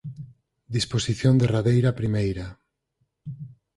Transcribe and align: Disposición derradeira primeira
Disposición 0.77 1.33
derradeira 1.41 1.97
primeira 1.99 2.45